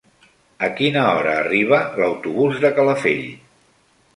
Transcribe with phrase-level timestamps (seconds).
[0.67, 3.25] A quina hora arriba l'autobús de Calafell?